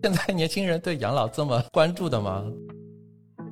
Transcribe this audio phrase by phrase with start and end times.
[0.02, 2.50] 现在年轻人对养老这么关注的吗？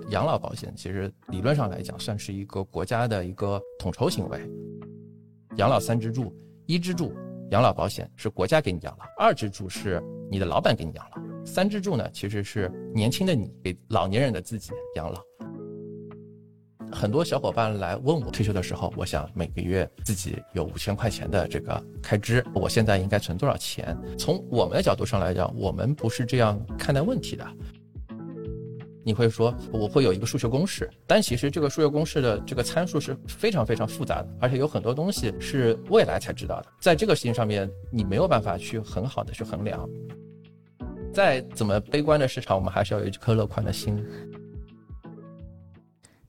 [0.08, 4.40] 养老保险其实理论上来讲，算是一个国家的一个统筹行为。
[5.56, 6.34] 养老三支柱，
[6.64, 7.12] 一支柱
[7.50, 15.22] 养老保险是国家给你养老，二支柱是你的老板给你养老，三支柱呢其实是年轻的你给老年人的自己养老。
[16.92, 23.96] 很多小伙伴来问我退休的时候，我想每个月自己有五千块钱的这个开支，我现在应该存多少钱？
[24.18, 27.46] 从我们的角度上来讲，我们不是这样看待问题的。
[29.04, 36.66] 你会说我会有一个数学公式，但其实这个数学公式的这个参数是非常非常复杂的，而且有很多东西是未来才知道的。
[36.80, 39.88] 在这个事情上面，你没有办法去很好的去衡量。
[41.10, 44.04] 再怎么悲观的市场，我们还是要有一颗乐观的心。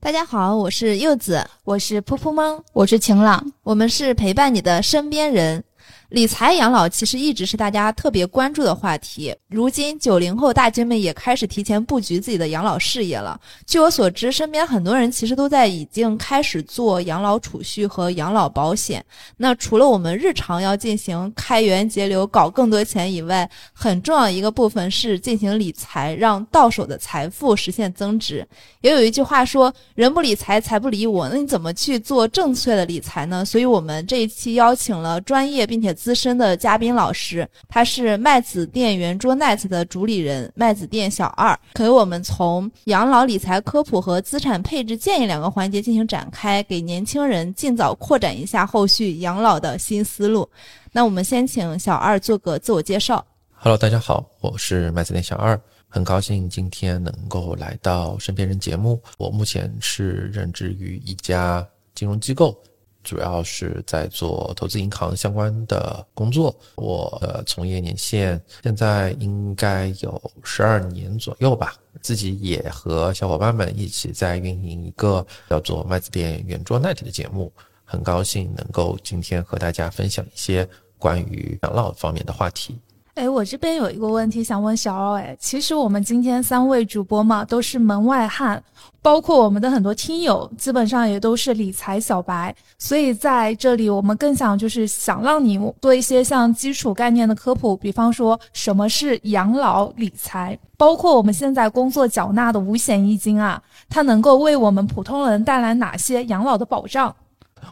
[0.02, 5.62] 大家好，我是柚子，我是噗噗猫，我是晴朗，我们是陪伴你的身边人。
[6.10, 9.32] 理财养老其实一直是大家特别关注的话题。
[9.48, 13.40] 如今九零后大军们也开始提前布局自己的养老事业了。
[13.64, 19.04] 据我所知，身边很多人其实都在已经开始做养老储蓄和养老保险。
[19.36, 28.44] 那除了我们日常要进行开源节流、搞更多钱以外，很重要一个部分是进行理财，让到手的财富实现增值。
[28.80, 33.44] 也有一句话说：“人不理财，财不理我。”那你怎么去做正确的理财呢？
[33.44, 50.48] 所以我们这一期邀请了专业并且资深的嘉宾老师，他是麦子店圆桌 Net 的主理人麦子店小二，给我们从养老理财科普和资产配置建议两个环节进行展开，给年轻人尽早扩展一下后续养老的新思路。
[50.90, 53.22] 那我们先请小二做个自我介绍。
[53.52, 58.98] Hello，大家好，我是麦子店小二，很高兴今天能够来到身边人节目。
[59.18, 61.62] 我目前是任职于一家
[61.94, 62.58] 金融机构。
[63.02, 71.74] 主要是在做投资银行相关的工作，我的从业年限现在应该有十二年左右吧。
[72.02, 77.52] 自己也和小伙伴们一起在运营一个叫做麦子店圆桌 Night 的节目，
[77.84, 80.68] 很高兴能够今天和大家分享一些
[80.98, 82.78] 关于养老方面的话题。
[83.20, 85.12] 哎，我这边有一个问题想问小奥。
[85.12, 88.62] 哎，其实我们今天三位主播嘛，都是门外汉，
[89.02, 92.54] 包括我们的很多听友，基本上也都是理财小白。
[92.78, 107.14] 所以在这里，我们更想就是想让你做一些像基础概念的科普，比方说什么是养老理财，包括我们现在工作缴纳的五险一金啊，它能够为我们普通人带来哪些养老的保障？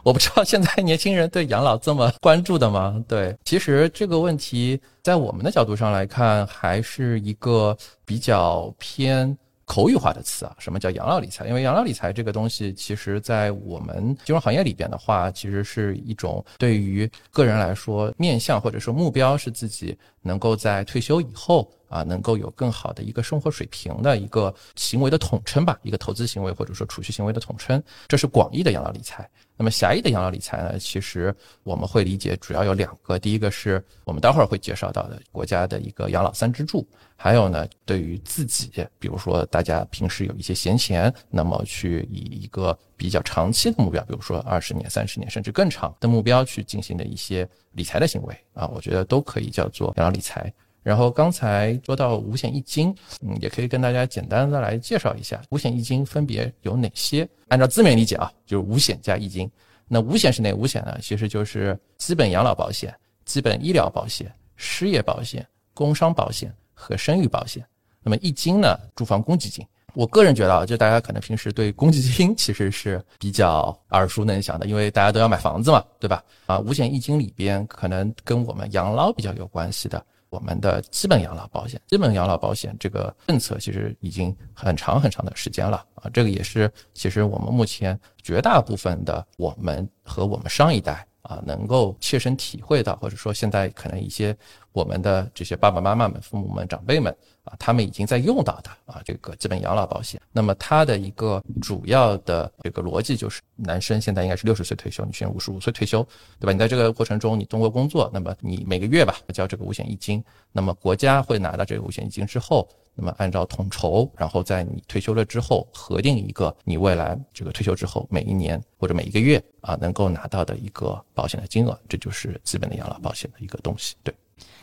[0.03, 3.03] 我不知道现在年轻人对养老这么关注的吗？
[3.07, 10.55] 对，其实这个问题在我们的角度上来看，还是一个比较偏口语化的词啊。
[10.59, 11.47] 什么叫养老理财？
[11.47, 29.29] 因为养老理财这个东西，其实在我们金融行业里边的话，其实是一种对于个人来说面向或者说目标是自己能够在退休以后啊，能够有更好的一个生活水平的一个行为的统称吧，一个投资行为或者说储蓄行为的统称，这是广义的养老理财。
[29.57, 30.79] 那么狭义的养老理财呢？
[30.79, 50.53] 其实我们会理解主要有两个，第一个是我们待会儿会介绍到的国家的一个养老三支柱，还有呢，对于自己，比如说大家平时有一些闲钱，那么去以一个比较长期的目标，比如说二十年、三十年甚至更长的目标去进行的一些理财的行为啊，我觉得都可以叫做养老理财。
[50.89, 52.91] 然后刚才说到五险一金，
[53.21, 57.29] 嗯，也可以跟大家简单的来介绍一下五险一金分别有哪些。
[57.49, 59.47] 按照字面理解啊，就是五险加一金。
[59.87, 60.97] 那五险是哪五险呢？
[60.99, 62.91] 其实就是基本养老保险、
[63.23, 65.45] 基本医疗保险、失业保险、
[65.75, 67.63] 工伤保险和生育保险。
[68.01, 69.63] 那么一金呢，住房公积金。
[69.93, 76.23] 我个人觉得啊，就大家可能平时对公积金其实是比较耳熟能详的，因为大家都要买房子嘛，对吧？
[76.47, 80.03] 啊，五险一金里边可能跟我们养老比较有关系的。
[80.29, 94.35] 我们的基本养老保险，基本养老保险这个政策其实已经很长很长的时间了啊，这个也是其实我们目前绝大部分的我们和我们上一代啊能够切身体会到，或者说现在可能一些
[94.71, 97.15] 我们的这些爸爸妈妈们、父母们、长辈们。
[97.45, 100.21] 啊，他们已经在用到的啊，这个基本养老保险。
[100.31, 106.05] 那么它的一个主要的这个逻辑就是，男生现在应该是六十岁退休，女生五十五岁退休，
[106.39, 106.51] 对吧？
[106.51, 124.13] 你在这个过程中，你通过工作，那么你每个月吧交这个五险一金，那么国家会拿到这个五险一金之后，那么按照统筹，然后在你退休了之后核定一个你未来这个退休之后每一年或者每一个月啊能够拿到的一个保险的金额，这就是基本的养老保险的一个东西，对。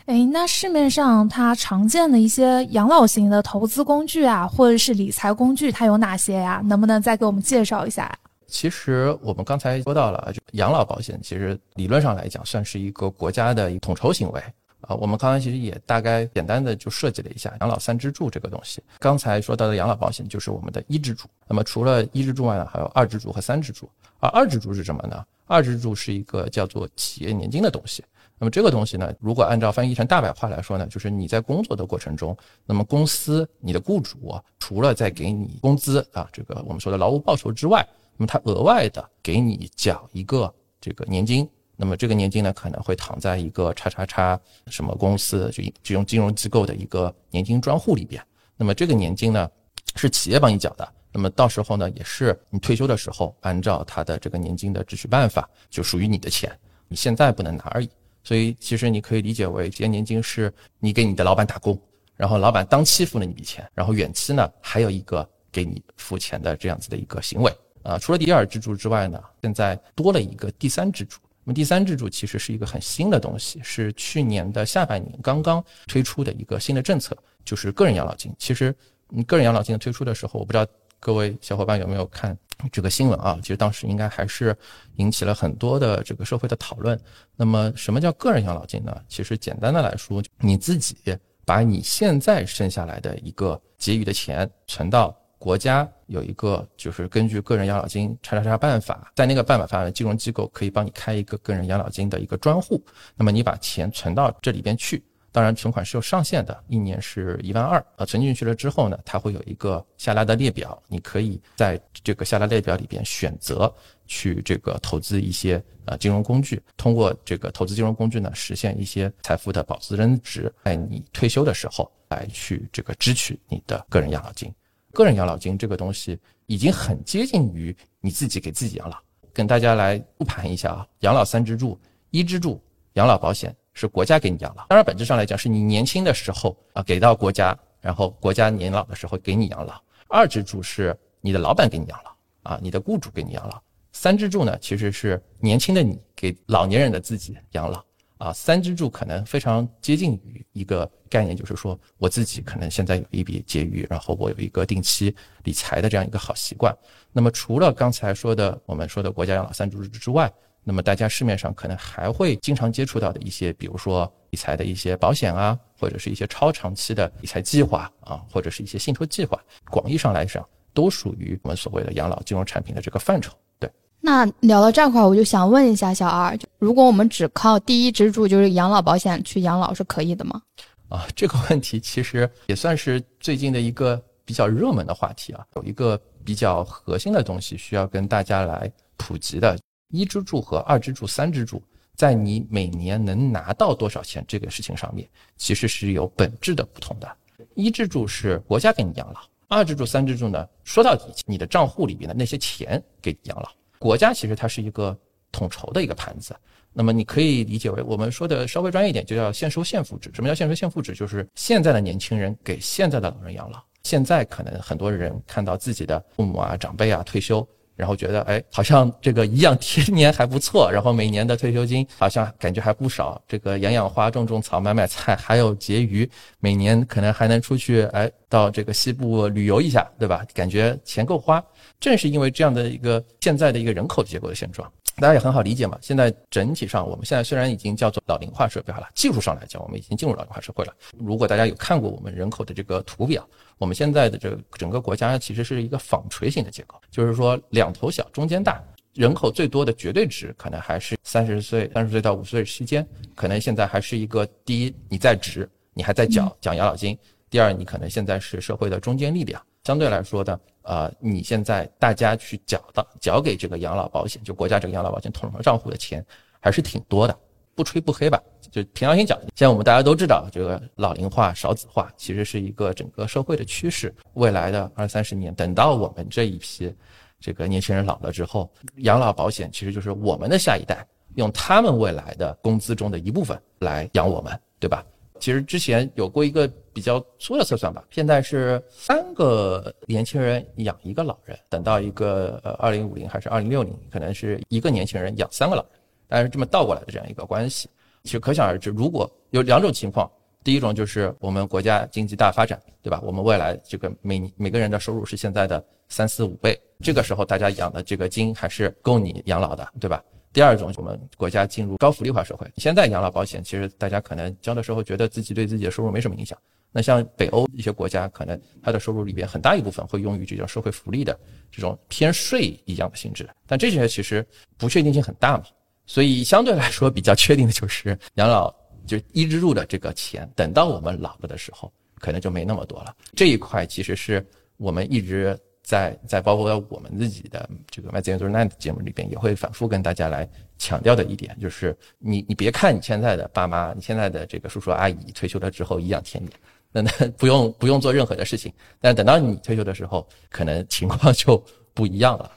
[0.05, 6.63] 哎，那市面上它常见的一些养老型的投资工具啊，或者是理财工具，它有哪些呀？
[6.65, 8.17] 能不能再给我们介绍一下？
[8.47, 14.41] 其实我们刚才说到了，就养老保险，其实理论上来讲，算是一个国家的统筹行为
[14.87, 18.83] 啊，我们刚才其实也大概简单的就设计了一下养老三支柱这个东西。
[18.99, 23.89] 刚才说到的养老保险就是我们的一支柱，那么除了一支柱外呢，还有二支柱和三支柱。
[24.19, 25.25] 而二支柱是什么呢？
[25.47, 28.03] 二支柱是一个叫做企业年金的东西。
[28.39, 37.87] 那么这个东西呢，如果按照翻译成大白话来说呢，就是你在工作的过程中，那么公司你的雇主除了在给你工资啊，这个我们说的劳务报酬之外，
[38.17, 41.49] 那么他额外的给你缴一个这个年金。
[41.77, 48.23] 那么这个年金呢，可能会躺在一个叉叉叉什么公司就这种金融机构的一个年金专户里边。
[48.57, 49.49] 那么这个年金呢，
[49.95, 50.93] 是企业帮你缴的。
[51.13, 56.51] 那么到时候呢，也是你退休的时候，按照他的这个年金的支取办法，就属于你的钱。
[56.89, 57.91] 你现在不能拿而已。
[58.23, 61.79] 所以其实你可以理解为，这些年金是你给你的老板打工，
[62.17, 67.53] 然后老板当期付了你一笔钱，然后远期呢还有一个给你付钱的这样子的一个行为
[67.83, 67.99] 啊。
[67.99, 71.21] 除了第二支柱之外呢，现在多了一个第三支柱。
[71.47, 78.35] 那么第三支柱其实是一个很新的东西，是去年的下半年刚刚推出的一个新的政策，就是个人养老金。
[78.37, 78.75] 其实，
[79.09, 80.67] 你，个人养老金的推出的时候，我不知道
[80.99, 82.37] 各位小伙伴有没有看
[82.73, 83.39] 这个新闻啊？
[83.41, 84.57] 其实当时应该还是
[84.97, 87.01] 引起了很多的这个社会的讨论。
[87.37, 89.01] 那么，什么叫个人养老金呢？
[89.09, 90.97] 其实简单的来说，你自己
[91.45, 95.17] 把你现在剩下来的一个结余的钱存到。
[95.39, 102.83] 国家有一个，就是根据个人养老金查查查办法，在那个办法范围，金融机构可以帮你开一个个人养老金的一个专户。
[103.15, 107.85] 那么你把钱存到这里边去，当然存款是有上限的，一年是一万二。
[107.97, 113.73] 啊，存进去了之后呢，它会有一个下拉的列表，你可以在这个下拉列表里边选择
[114.07, 124.51] 去这个投资一些呃金融工具，通过这个投资金融工具呢，实现一些财富的保值增值，在你退休的时候来去这个支取你的个人养老金。
[124.97, 128.97] 个人养老金这个东西已经很接近于你自己给自己养老。
[129.31, 131.79] 跟大家来复盘一下啊，养老三支柱，
[132.11, 132.59] 一支柱
[132.95, 139.79] 养老保险是国家给你养老，当然本质上来讲是你年轻的时候啊给到国家，然后国家年老的时候给你养老。
[140.09, 143.63] 二支柱是你的老板给你养老啊，你的雇主给你养老。
[143.93, 147.85] 三支柱呢其实是年轻的你给老年人的自己养老。
[148.19, 155.15] 啊，三支柱可能非常接近于一个概念，就是说我自己可能现在有一笔结余，然后我有一个定期
[155.45, 156.75] 理财的这样一个好习惯。
[157.13, 160.33] 那么除了刚才说的我们说的国家养老三支柱之外，
[160.65, 169.39] 那么大家市面上可能还会经常接触到的一些，比如说理财的一些保险啊，或者是一些超长期的理财计划啊，或者是一些信托计划，
[169.71, 173.33] 广义上来讲都属于我们所谓的养老金融产品的这个范畴。
[173.61, 173.71] 对
[174.01, 180.41] 那聊到这块儿，我就想问一下小二，如果我们只靠第一支柱，就是养老保险去养老，是可以的吗？
[180.89, 185.45] 啊，这个问题其实也算是最近的一个比较热门的话题啊。
[185.57, 189.59] 有一个比较核心的东西需要跟大家来普及的：
[189.91, 191.63] 一支柱和二支柱、三支柱，
[191.95, 197.17] 在你每年能拿到多少钱这个事情上面，其实是有本质的不同的。
[197.55, 203.51] 一支柱是国家给你养老，二支柱、三支柱呢，说到底，你的账户里边的那些钱给你养老。
[203.79, 204.97] 国家其实它是一个
[205.37, 206.35] 统筹的一个盘子，
[206.73, 210.11] 那么你可以理解为我们说的稍微专业一点，就叫现收现付制。
[210.15, 210.95] 什么叫现收现付制？
[210.95, 213.63] 就是现在的年轻人给现在的老人养老。
[213.83, 217.47] 现在可能很多人看到自己的父母啊、长辈啊退休。
[217.77, 230.25] 然后觉得，哎，好像这个颐养天年还不错，然后每年的退休金好像感觉还不少，这个养养花、种种草、买买菜，还有结余，每年可能还能出去，哎，到这个西部旅游一下，对吧？
[230.33, 231.45] 感觉钱够花。
[231.79, 234.71] 正是因为这样的一个现在的一个人口结构的现状。
[234.99, 235.77] 大家也很好理解嘛。
[235.83, 240.73] 现在整体上，我们现在虽然已经叫做老龄化社会了，技术上来讲，我们已经进入老龄化社会了。
[240.99, 248.63] 如果大家有看过我们人口的这个图表，我们现在的这个整个国家其实是一个纺锤形的结构，就是说两头小，中间大。
[248.93, 256.97] 人口最多的绝对值可能还是三十岁，三十岁到五十岁期间，可能现在还是一个第一，你在职，你还在缴缴养老金；
[257.29, 259.43] 第二，你可能现在是社会的中坚力量。
[259.65, 266.03] 相对来说的，呃，你现在大家去缴的缴给这个养老保险，就国家这个养老保险统筹账户的钱，
[266.41, 267.19] 还是挺多的。
[267.57, 268.23] 不吹不黑吧，
[268.53, 273.93] 就平常心讲，现在我们大家都知道，这个老龄化、少子化其实是一个整个社会的趋势。
[274.13, 276.73] 未来的二三十年，等到我们这一批
[277.19, 284.85] 这个年轻人老了之后，养老保险其实就是我们的下一代用他们未来的工资中的一部分来养我们，对吧？
[285.19, 295.71] 其实之前有过一个比较粗的测算吧，现在是三个年轻人养一个老人，等到一个呃二零五零还是二零六零，可能是一个年轻人养三个老人，
[296.09, 297.69] 但是这么倒过来的这样一个关系，
[298.05, 300.11] 其实可想而知，如果有两种情况，
[300.45, 303.01] 第一种就是我们国家经济大发展，对吧？
[303.03, 310.03] 我们未来这个每每个人的收入是现在的三四五倍，这个时候大家养的这个金还是够你养老的，对吧？
[310.33, 312.47] 第二种，我们国家进入高福利化社会。
[312.59, 316.39] 现在养老保险其实大家可能交的时候觉得自己对自己的收入没什么影响。
[316.71, 321.19] 那像北欧一些国家，可能它的收入里边很大一部分会用于这种社会福利的
[321.51, 323.27] 这种偏税一样的性质。
[323.47, 324.27] 但这些其实
[324.59, 325.45] 不确定性很大嘛，
[325.87, 328.55] 所以相对来说比较确定的就是 养老
[328.87, 332.95] 就一支入的这个钱，等到我们老了的时候，可能就没那么多了。
[333.15, 334.25] 这一块其实是
[334.57, 335.39] 我们一直。
[335.69, 346.33] 在在包括我们自己的这个《My Zero Net 节目里边，也会反复跟大家来强调的一点，就是你你别看你现在的爸妈，你现在的这个叔叔阿姨退休了之后颐养天年，
[346.71, 352.31] 那那不用不用做任何的事情，但等到你退休的时候，可能情况就不一样了，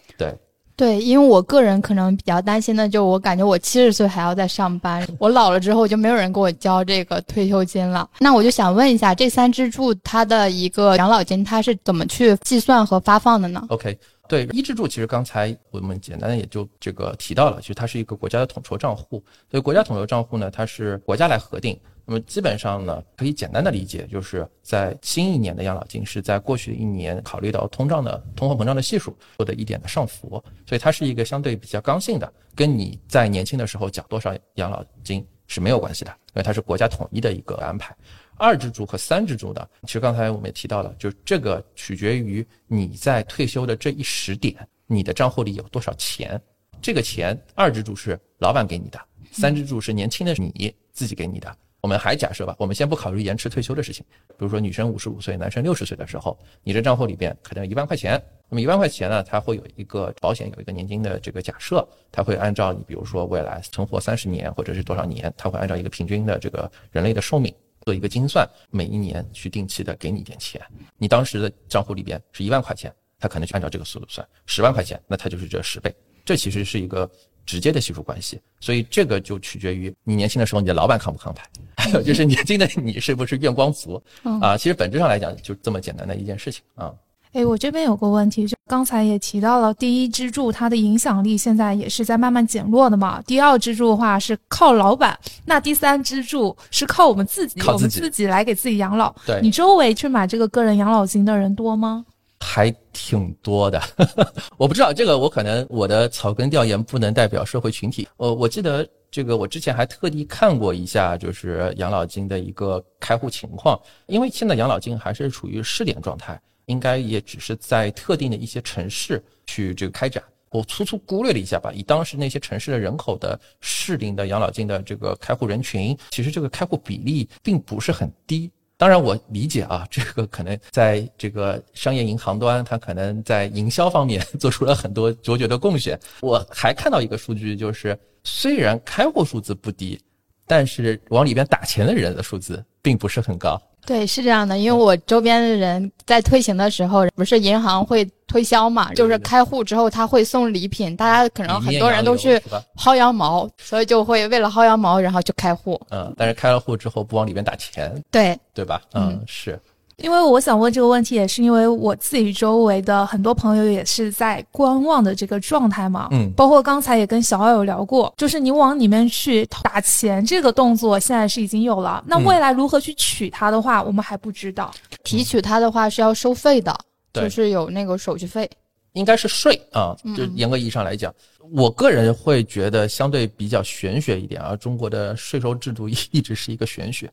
[0.79, 1.01] 对。
[1.01, 8.09] 因为我个人可能比较担心的，就我感觉我七十岁还要在上班，我老了之后就没有人给我交这个退休金了。
[8.19, 19.21] 那我就想问一下，这三支柱它的一个养老金，它是怎么去计算和发放的呢？OK，对，一支柱其实刚才我们简单的也就这个提到了，其实它是一个国家的统筹账户，
[19.51, 21.77] 所以国家统筹账户呢，它是国家来核定。
[22.09, 37.95] 那么基本上呢，可以简单的理解，就是在新一年的养老金是在过去的一年考虑到通胀的通货膨胀的系数做的一点的上浮，所以它是一个相对比较刚性的，跟你在年轻的时候缴多少养老金是没有关系的，因为它是国家统一的一个安排。
[38.37, 46.41] 二支柱和三支柱的，其实刚才我们也提到了，就是这个取决于你在退休的这一时点，你的账户里有多少钱。
[46.81, 48.99] 这个钱，二支柱是老板给你的，
[49.31, 51.55] 三支柱是年轻的你自己给你的。
[51.81, 54.05] 我们还假设吧，我们先不考虑延迟退休的事情。
[54.29, 58.21] 比如说，女生五十五岁，男生六十岁的时候，你这账户里边可能一万块钱。
[58.49, 67.53] 那么一万块钱呢，它会有一个保险有一个年金的这个假设，它会按照你比如说未来存活三十年或者是多少年，它会按照一个平均的这个人类的寿命
[67.85, 70.61] 做一个精算，每一年去定期的给你一点钱。
[70.97, 75.95] 你当时的账户里边是一万块钱，它可能就按照这个速度算十万块钱，那它就是这十倍。
[76.25, 77.09] 这其实是一个。
[77.49, 81.43] 直接的系数关系，所以这个就取决于你年轻的时候你的老板抗不抗牌，
[81.75, 83.99] 还有就是年轻的你是不是愿光族
[84.39, 84.55] 啊？
[84.55, 86.93] 其实本质上来讲就这么简单的一件事情啊。
[87.31, 93.19] 哎，我这边有个问题，就刚才也提到了，第一支柱它的影响力现在也是在慢慢减弱的嘛。
[93.25, 99.11] 第二支柱的话是靠老板，那第三支柱是靠我们自己，靠我们自己来给自己养老。
[99.25, 102.05] 对你周围去买这个个人养老金的人多吗？
[102.39, 103.81] 还挺多的，
[104.57, 108.07] 我不知道这个，我可能我的草根调研不能代表社会群体。
[108.17, 120.23] 我我记得这个，我之前还特地看过一下，就是养老金的一个开户情况，因为现在养老金还是处于试点状态，应该也只是在特定的一些城市去这个开展。
[120.51, 128.49] 我粗粗估略了一下吧，以当时那些城市的人口的适龄的养老金的这个开户人群，其实这个开户比例并不是很低。
[128.79, 135.99] 当然，我理解啊，这个可能在这个商业银行端，它可能在营销方面做出了很多卓绝的贡献。
[136.21, 139.99] 我还看到一个数据，就是虽然开户数字不低，
[140.47, 143.61] 但是往里边打钱的人的数字并不是很高。
[143.85, 152.39] 对，是这样的，因为我周边的人在推行的时候，不是银行会推销嘛，就是开户之后他会送礼品，大家可能很多人都去
[152.77, 155.79] 薅羊毛，所以就会为了薅羊毛，然后就开户。
[155.89, 158.81] 嗯，但是开了户之后不往里面打钱，对对吧？
[158.93, 159.59] 嗯，是。
[160.01, 166.07] 因为我想问这个问题，也是因为我自己周围的很多朋友也是在观望的这个状态嘛。
[166.11, 172.03] 嗯，包括刚才也跟小奥有聊过，就是你往里面去打钱这个动作，现在是已经有了。
[172.07, 174.71] 那未来如何去取它的话，我们还不知道。
[175.03, 176.75] 提取它的话是要收费的，
[177.13, 178.49] 就是有那个手续费。
[178.93, 181.13] 应该是税啊，就严格意义上来讲，
[181.51, 184.55] 我个人会觉得相对比较玄学一点啊。
[184.55, 187.09] 中国的税收制度 一一直是一个玄学。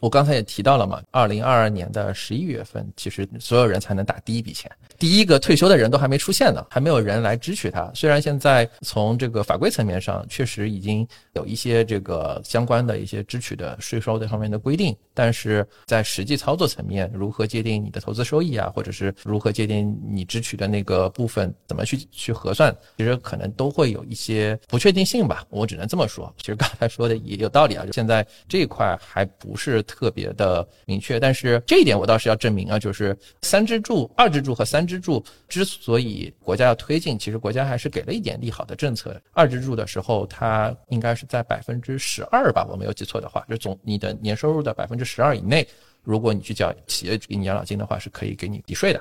[0.00, 4.70] 我刚才也提到了嘛，二零二二年的十一月份，其实所有人才能打第一笔钱。
[4.98, 7.90] 第一个退休的人都还没出现呢，还没有人来支取它。
[7.94, 25.46] 虽然现在从这个法规层面上确实已经有一些这个相关的一些支取的税收这方面的规定，但是在实际操作层面，如何界定你的投资收益啊，或者是如何界定你支取的那个部分怎么去去核算，其实可能都会有一些不确定性吧。
[25.48, 26.30] 我只能这么说。
[26.36, 34.86] 其实刚才说的也有道理啊，现在这一块还不是特别的明确，但是这一点我倒是要证明啊，就是三支柱、二支柱和三。
[34.90, 39.22] 支柱之所以国家要推进，其实国家还是给了一点利好的政策。
[39.32, 45.64] 二支柱的时候，它应该是在百分之十二吧，我没有记错的话，就总你的年收入的百分之十二以内，
[46.02, 49.00] 如果你去缴企业给你养老金的话，是可以给你抵税的。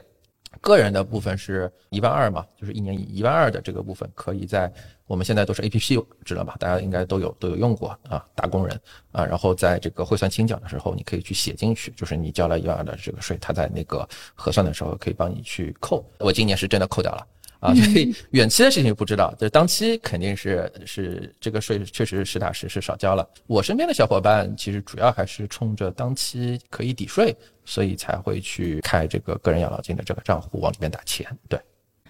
[0.61, 4.71] 个人的部分是一万二嘛，就是一年一万二的这个部分，可以在
[5.07, 6.55] 我们现在都是 A P P 知道吧？
[6.59, 8.79] 大家应该都有都有用过啊，打工人
[9.11, 16.03] 啊，然后在这个汇算清缴的时候，你可以去写进去，就是你交了一万二的这个税，他在那个核算的时候可以帮你去扣。
[16.19, 17.25] 我今年是真的扣掉了
[17.59, 23.29] 啊，所以远期的事情不知道，就当期肯定是是这个税确实实打实是少交了。
[23.47, 27.35] 我身边的小伙伴其实主要还是冲着当期可以抵税，
[27.65, 31.27] 所以才会去开这个个人养老金的这个账户往里面打钱。
[31.47, 31.59] 对。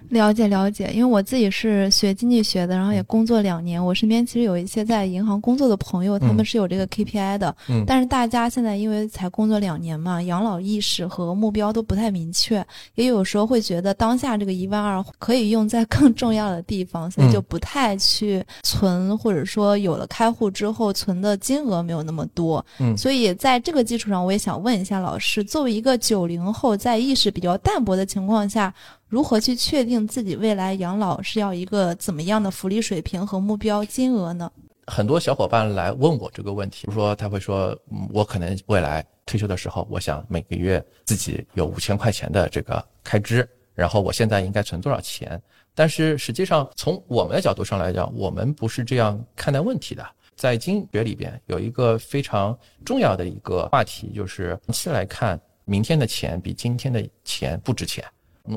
[0.08, 3.84] 了解了解，因为我自己是学经济学的，然后也工作两年。
[3.84, 7.56] 我身边其实有一些在银行工作的朋友，他们是有这个 KPI 的。
[7.68, 12.66] 嗯，但是大家现在因为才工作两年嘛，养老意识和目标都不太明确，
[12.96, 22.66] 也有时候会觉得当下这个一万二可以用在更重要的地方，所以就不太去存，或者说有了开户之后存的金额没有那么多。
[22.80, 28.74] 嗯，所以在这个基础上，我也想问一下老师，作为一个九零后，在意识比较淡薄的情况下。
[29.10, 34.50] 如何去确定自己未来养老是要一个怎么样的福利水平和目标金额呢？
[34.86, 37.76] 很多小伙伴来问我这个问题，比如说他会说，
[38.14, 45.42] 我可能未来退休的时候，我想每个月自己有五千块钱的这个开支，然后我现在应该存多少钱？
[45.74, 50.06] 但是实际上从我们的角度上来讲，我们不是这样看待问题的。
[50.36, 58.04] 在经济学里边有一个非常重要的一个话题，就是长期来看，明天的钱比今天的钱不值钱。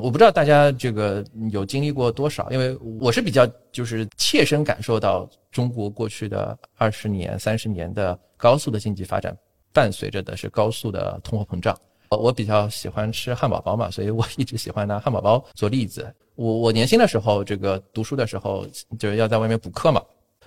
[0.01, 9.35] 我不知道大家这个有经历过多少，因为我是比较就是切身感受到中国过去的二十年、三十年的高速的经济发展，
[9.71, 11.77] 伴随着的是高速的通货膨胀。
[12.09, 16.11] 我我比较喜欢吃汉堡包嘛，所以我一直喜欢拿汉堡包做例子。
[16.35, 18.65] 我我年轻的时候，这个读书的时候
[18.97, 20.01] 就是要在外面补课嘛。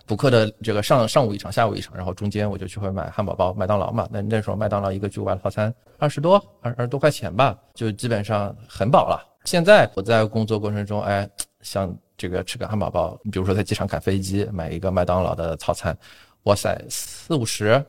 [0.06, 4.08] 补课的这个上上午一场，下午一场，然后中间我就去会买汉堡包，麦当劳嘛。
[4.10, 9.20] 那那时候麦当劳一个巨无霸套餐二十多二二十多块钱吧，就基本上很饱了。
[9.46, 11.28] 现在我在工作过程中，哎，
[11.60, 15.96] 像这个吃个汉堡包，你比如说在机场赶飞机买一个麦当劳的套餐，
[16.42, 17.82] 哇塞，四五十，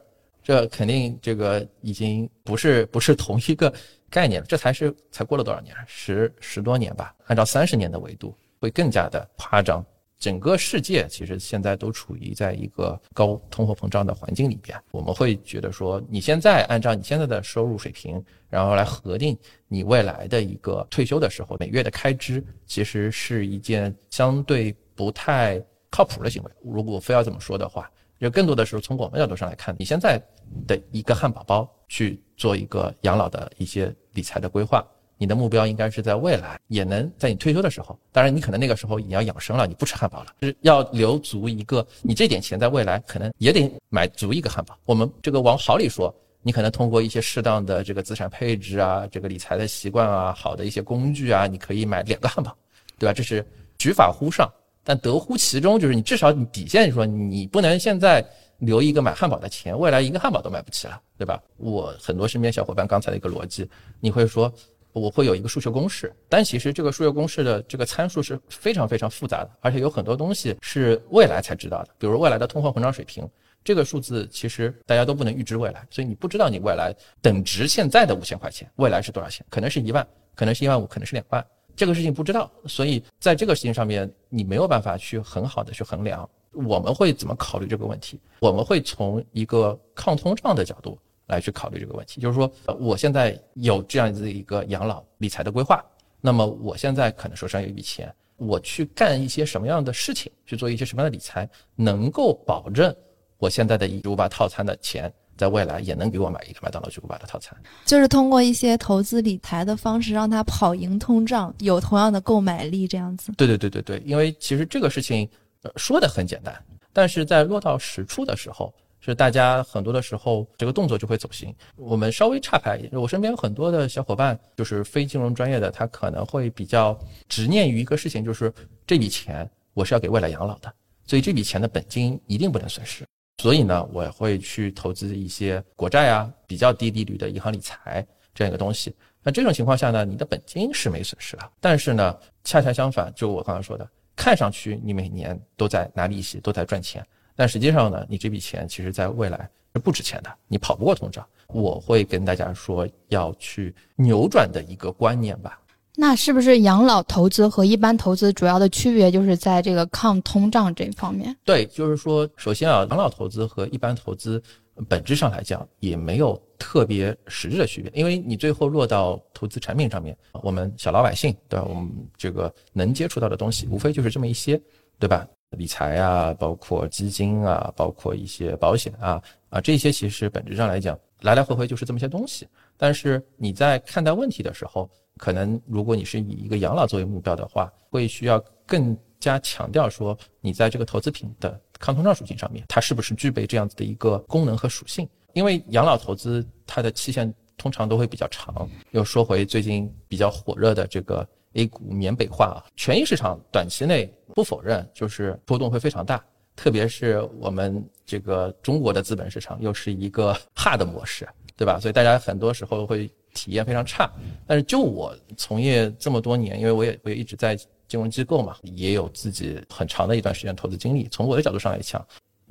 [0.43, 3.73] 这肯定这个已经不是不是同一个
[4.07, 4.45] 概念了。
[4.47, 5.75] 这才是才过了多少年？
[5.87, 7.15] 十十多年吧。
[7.25, 9.83] 按照三十年的维度，会更加的夸张。
[10.19, 26.51] 整个世界其实现在都处于在一个高通货膨胀的环境里边，我们会觉得说，你现在按照你现在的收入水平，然后来核定你未来的一个退休的时候每月的开支，其实是一件相对不太靠谱的行为。
[26.63, 30.19] 如果非要这么说的话，就更多的时候从我们角度上来看，你现在
[30.65, 34.83] 的一个汉堡包去做一个养老的一些理财的规划。
[35.17, 44.77] 你的目标应该是在未来也能在你退休的时候，当然你可能那个时候你要养生了，你不吃汉堡了，是要留足一个你这点钱在未来可能也得买足一个汉堡。
[44.85, 52.55] 我们这个往好里说，你可能通过一些适当的这个资产配置啊，这个理财的习惯啊，好的一些工具啊，你可以买两个汉堡，
[52.99, 53.13] 对吧？
[53.13, 53.43] 这是
[53.79, 54.47] 举法乎上，
[54.83, 58.23] 但得乎其中，就是你至少你底线说你不能现在
[58.59, 61.41] 留一个买汉堡的钱，未来一个汉堡都买不起了，对吧？
[61.57, 63.67] 我很多身边小伙伴刚才的一个逻辑，
[63.99, 64.53] 你会说。
[64.97, 73.27] 我会有一个数学公式，但其实这个数学公式的这个参数是非常非常复杂的，而且有很多东西是未来才知道的，比如未来的通货膨胀水平，
[73.63, 80.05] 这个数字其实大家都不能预知未来，所以你不知道你未来等值现在的五千块钱未来是多少钱，可能是一万，
[80.35, 86.29] 可能是一万五，可能是两万，这个事情不知道，所以在这个事情上面你没有办法去很好的去衡量。
[86.53, 88.19] 我们会怎么考虑这个问题？
[88.39, 90.97] 我们会从一个抗通胀的角度。
[91.27, 95.83] 来去考虑这个问题，就是说，我现在有这样子的一个养老理财的规划，
[96.21, 102.95] 那么我现在可能手上有一笔钱，我去干一些什么样的事情，去做一些什么样的理财，能够保证
[103.37, 113.33] 我现在的一五八套餐的钱，在未来也能给我买一个麦当劳巨无霸的套餐，就是通过一些投资理财的方式，让它跑赢通胀，有同样的购买力，这样子。
[113.33, 115.29] 对对对对对，因为其实这个事情，
[115.63, 116.55] 呃，说的很简单，
[116.93, 118.73] 但是在落到实处的时候。
[118.99, 121.53] 是大家很多的时候，这个动作就会走形。
[121.75, 126.97] 我们稍微岔开一点，我身边有很多的小伙伴，就是非金融专业的，他可能会比较
[127.29, 128.51] 执念于一个事情，就是
[128.85, 130.73] 这笔钱我是要给未来养老的，
[131.05, 133.05] 所以这笔钱的本金一定不能损失。
[133.41, 138.95] 所以呢，我会去投资一些国债啊，比较低利率的银行理财这样一个东西。
[139.21, 147.05] 那这种情况下呢，你的本金是没损失的，但是呢，恰恰相反，就我刚才说的，看上去你每年都在拿利息，都在赚钱。
[147.37, 151.25] 但实际上呢，你这笔钱其实在未来是不值钱的，你跑不过通胀。
[151.47, 155.61] 我会跟大家说，要去扭转的一个观念吧。
[155.95, 161.35] 那是不是养老投资和一般投资主要的区别就是在这个抗通胀这方面？
[161.45, 164.41] 对，就是说，首先啊，养老投资和一般投资
[164.89, 171.65] 本质上来讲也没有特别实质的区别，因为你最后落到投资产品上面，我们小老百姓对吧？
[171.67, 174.61] 我们这个能接触到的东西，无非就是这么一些，
[174.99, 175.27] 对吧？
[175.51, 182.47] 理财啊，包括基金啊，包括一些保险啊，啊，这些其实本质上来讲，来来回回就是这么些东西。
[182.75, 195.07] 但是你在看待问题的时候，可能如果你是以一个养老作为目标的话，会需要更加强调说你在这个投资品的抗通胀属性上面，它是不是具备这样子的一个功能和属性？
[195.33, 198.69] 因为养老投资它的期限通常都会比较长。
[198.91, 201.27] 又说回最近比较火热的这个
[201.57, 206.23] A 股缅北化啊，权益市场短期内不否认就是波动会非常大，
[206.55, 211.79] 特别是我们这个中国的资本市场又是一个 hard 模式，对吧？
[211.79, 214.09] 所以大家很多时候会体验非常差。
[214.45, 221.07] 但是就我从业这么多年，因为我也我也一直在金融机构嘛，也有自己很长的一段时间投资经历。
[221.09, 222.05] 从我的角度上来讲，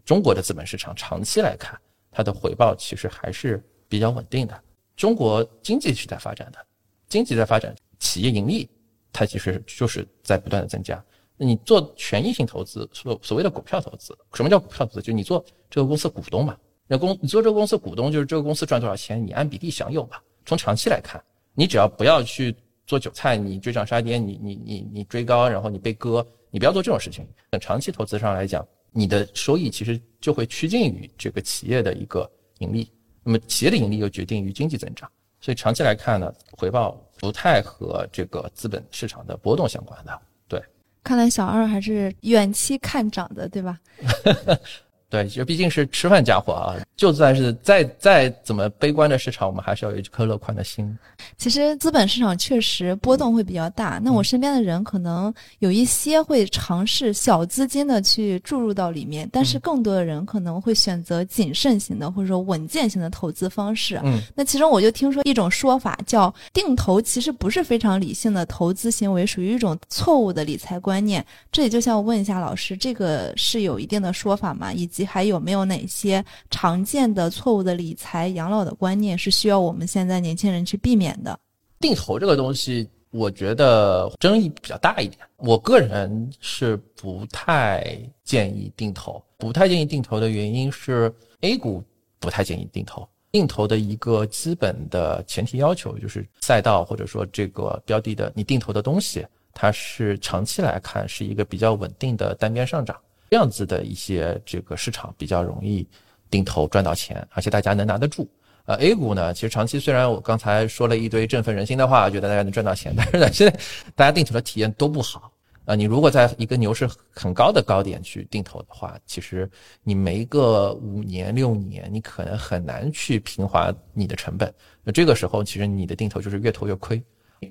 [0.04, 1.78] 中国的资本市场长期来看，
[2.10, 4.62] 它的回报其实还是比较稳定的。
[4.96, 6.58] 中国经济是在发展的，
[7.06, 8.68] 经济在发展，企业盈利
[9.16, 11.02] 它其实就是在不断的增加。
[11.38, 15.00] 你做权益性投资，所所谓的股票投资，什么叫股票投资？
[15.00, 16.54] 就你做这个公司股东嘛。
[16.86, 20.18] 那公你做这个公司股东，就是这个公司赚多少钱，你按比例享有嘛。
[20.44, 21.22] 从长期来看，
[21.54, 22.54] 你只要不要去
[22.86, 27.26] 做韭菜，你追涨杀跌，你你你你追高，然后你被割，你不要做这种事情。
[27.50, 32.90] 等长期投资上来讲，你的收益其实就会趋近于这个企业的一个盈利。
[33.22, 40.20] 那么企业的盈利又决定于经济增长，所以长期来看呢，回报不太和这个资本市场的波动相关的。
[40.48, 40.62] 对，
[41.02, 43.78] 看来小二还是远期看涨的，对吧？
[45.24, 50.96] 对，就毕竟是吃饭家伙啊，就算是再再怎么悲观的市场，我们还是要有一颗乐观的心。
[51.38, 63.98] 其实资本市场确实波动会比较大，那我身边的人可能有一些会尝试小资金的去注入到里面，但是更多的人可能会选择谨慎型的或者说稳健型的投资方式。
[64.04, 71.24] 嗯，那其中我就听说一种说法叫定投，其实不是非常理性的投资行为，属于一种错误的理财观念。
[71.50, 74.72] 这里就想问一下老师，这个是有一定的说法吗？
[74.72, 81.38] 以及还有没有哪些常见的错误的理财养老的观念是需要我们现在年轻人去避免的？
[81.80, 85.20] 定投这个东西，我觉得争议比较大一点。
[85.36, 91.82] 我个人是不太建议定投，不太建议定投的原因是 A 股
[92.18, 93.08] 不太建议定投。
[93.30, 102.96] 定投的一个基本的前提要求就是赛道或者说这个标的的你定投的东西，它是长期来看是一个比较稳定的单边上涨。
[103.30, 105.86] 这样子的一些这个市场比较容易
[106.30, 108.28] 定投赚到钱，而且大家能拿得住。
[108.64, 113.60] 呃，A 股呢，其实长期虽然我刚才说了一堆振奋人心的话，觉得大家能赚到钱，但是呢，现在
[113.94, 115.30] 大家定投的体验都不好。
[115.66, 119.50] 啊，你如果在一个牛市很高的高点去定投的话，其实
[119.82, 124.52] 你没个五年六年，你可能很难去平滑你的成本。
[124.84, 127.02] 那这个时候，其实你的定投就是越投越亏。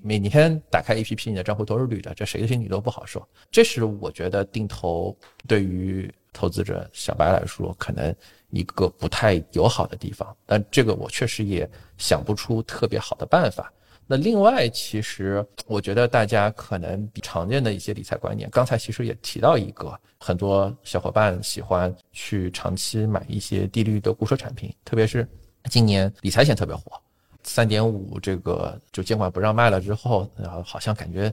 [0.03, 3.25] 每天打开 APP，你的账户都是绿的，这谁的心里都不好受。
[3.51, 5.15] 这是我觉得定投
[5.47, 8.13] 对于投资者小白来说，可能
[8.49, 10.35] 一个不太友好的地方。
[10.45, 13.71] 但这个我确实也想不出特别好的办法。
[14.07, 25.27] 那另外，其实我觉得大家可能比常见的一些理财观念，刚才其实也提到一个，很多小伙伴喜欢去长期买一些低利率的固收产品，特别是
[25.71, 27.01] 今年理财险特别火。
[27.45, 31.31] 三点五这个就监管不让卖了之后，然后好像感觉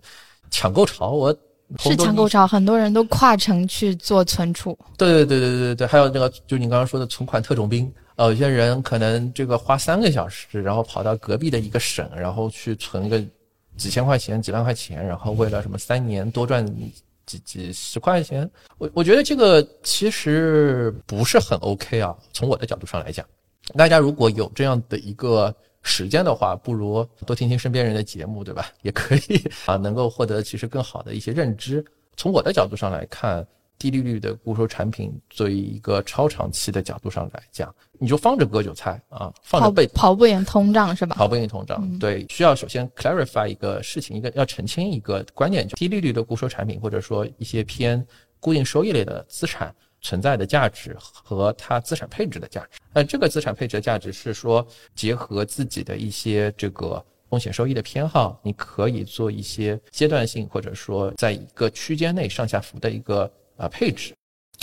[0.50, 1.34] 抢购潮，我
[1.78, 4.78] 是抢购潮，很多人都跨城去做存储。
[4.98, 13.18] 对对对对对对对，还有那个就你刚刚说的存款特种兵，呃，有些人可能这个花三个小时，然后跑到隔壁的一个省，然后去存个
[13.78, 16.62] 几千块钱、几万块钱，然后为了什么三年多赚
[17.24, 22.14] 几几十块钱，我我觉得这个其实不是很 OK 啊。
[22.34, 23.24] 从我的角度上来讲，
[23.74, 25.54] 大家如果有这样的一个。
[25.82, 28.66] 时间的话，不如多听听身边人的节目，对吧？
[28.82, 31.84] 也可以啊，能够获得其实更好的一些认知。
[32.16, 33.46] 从我的角度上来看，
[33.78, 41.16] 低利率的固收产品，作为一个超长期的角度上来讲，你就放着割韭菜啊，放着被跑不赢通胀是吧？
[41.16, 48.06] 跑不赢通胀，对，需要首先 clarify 一个事情，一个要澄清一个观念，就低利率的固收产品，或者说一些偏
[48.38, 49.74] 固定收益类的资产。
[50.02, 64.14] 存在的价值和它资产配置的价值，那这个资产配置的价值是说结合自己的一些这个风险收益的偏好，你可以做一些阶段性或者说在一个区间内上下浮的一个啊配置，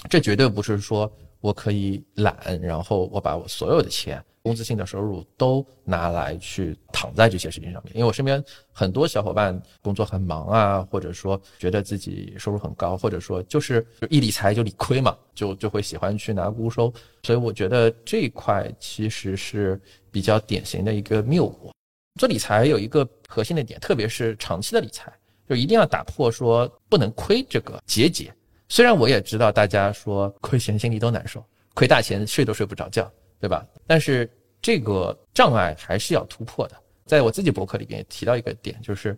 [0.09, 4.23] 这绝对不是说我可以懒，然后我把我所有的钱。
[4.41, 21.71] 工资性的收入都拿来去躺在这些事情上面，因为我身边很多小伙伴工作很忙啊，或者说觉得自己收入很高，或者说就是一理财就理亏嘛，就就会喜欢去拿固收，所以我觉得这一块其实是比较典型的一个谬误。
[22.19, 25.11] 做理财有一个核心的点，特别是长期的理财，
[25.47, 28.33] 就一定要打破说不能亏这个结节。
[28.67, 33.09] 虽然我也知道大家说亏钱心里都难受，亏大钱睡都睡不着觉。
[33.39, 33.65] 对吧？
[33.87, 34.29] 但是
[34.61, 36.75] 这个障碍还是要突破的。
[37.05, 39.17] 在我自己博客里边也提到一个点，就是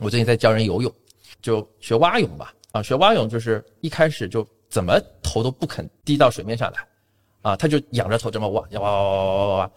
[0.00, 0.92] 我最近在教人游泳，
[1.40, 2.52] 就学蛙泳吧。
[2.72, 6.86] 啊，学蛙泳就是一开始就怎么头都不肯低到水面上来，
[7.42, 9.70] 啊，他就仰着头这么挖，挖挖挖挖挖挖挖。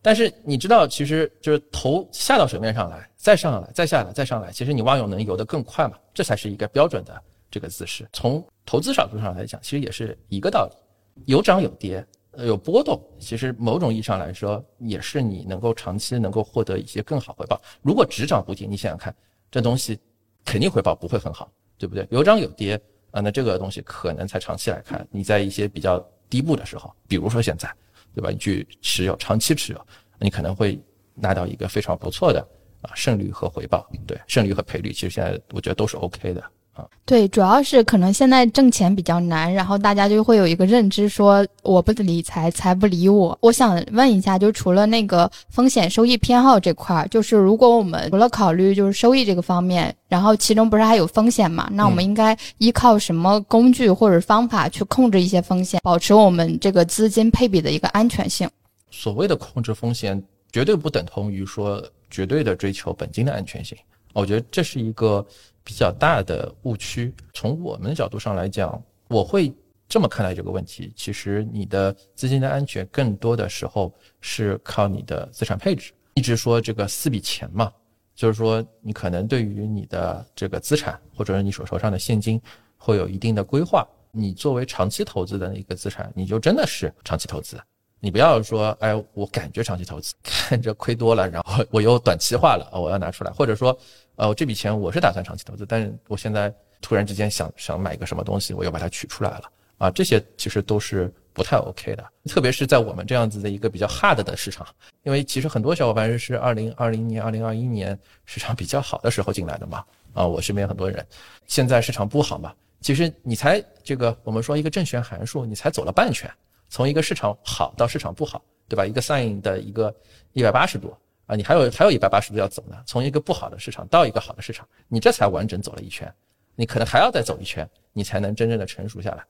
[0.00, 5.96] 但是你知道，其实就是头下到水面上来，再上来，再下来，再上来，其实你蛙泳能游得更快嘛？
[6.12, 8.08] 这才是一个标准的这个姿势。
[8.12, 12.04] 从投资角度上来讲，其实也是一个道理，有涨有跌，
[12.38, 13.02] 有波动。
[13.18, 17.60] 其实某种意义上来说，也是你能够长期能够获得一些更好回报。
[17.82, 19.14] 如果只涨不跌，你想想看，
[19.50, 19.98] 这东西
[20.44, 21.50] 肯定回报不会很好。
[21.78, 22.06] 对不对？
[22.12, 25.98] 有涨有跌啊，那这个东西可能才长期来看，你在一些比较
[26.30, 27.68] 低部的时候，比如说现在，
[28.14, 28.30] 对吧？
[28.30, 29.86] 你去持有，长期持有，
[30.20, 30.80] 你可能会
[31.12, 32.38] 拿到一个非常不错的
[32.82, 33.84] 啊胜率和回报。
[34.06, 36.44] 对，胜率和赔率，其实现在我觉得都是 OK 的。
[36.74, 43.36] 啊，对，主要是可能现在挣钱比较难，然后大家就会有一个认知，说我不理财，财不理我。
[43.42, 51.68] 我想问一下，就除了那个风险收益偏好这块儿，就是如果我们除了考虑就是收益这个方面，然后其中不是还有风险嘛？
[51.72, 58.48] 那我们应该依靠什么工具或者方法去控制一些风险，保持我们这个资金配比的一个安全性？
[58.90, 63.76] 所谓的控制风险，绝对不等同于说绝对的追求本金的安全性。
[64.14, 65.22] 我觉得这是一个。
[65.64, 69.52] 比较大的误区，从我们的角度上来讲，我会
[69.88, 70.92] 这么看待这个问题。
[70.96, 75.92] 其实你的资金的安全，更多的时候是靠你的资产配置。
[76.14, 77.72] 一直说这个四笔钱嘛，
[78.14, 82.40] 就是说你可能对于你的这个资产，或者是你手头上的现金，
[82.76, 83.86] 会有一定的规划。
[84.10, 87.56] 你作为长期投资的一个资产，你就真的是长期投资。
[88.00, 93.78] 你不要说，哎，我感觉长期投资，看着亏多了，然后我又短期化了，我要拿出来，或者说。
[94.16, 104.66] 呃，这笔钱我是打算长期投资，但是我现在突然之间想想买个什么东西，我又把它取出来了啊，这些其实都是不太 OK 的，特别是在我们这样子的一个比较 hard 的市场，
[105.02, 111.04] 因为其实很多小伙伴是二零二零年、二零二一年市场比较好的时候进来的嘛，啊，我身边很多人，
[111.46, 116.30] 现在市场不好嘛，其实你才这个我们说一个正弦函数，你才走了半圈，
[116.68, 118.84] 从一个市场好到市场不好，对吧？
[118.84, 119.92] 一个 sin 的一个
[120.32, 120.94] 一百八十度。
[121.26, 126.12] 啊，你还有还有一百八十度要走呢，从一个不好的市场到一个好的市场，你这才完整走了一圈，
[126.54, 129.24] 你可能还要再走一圈，你才能真正的成熟下来。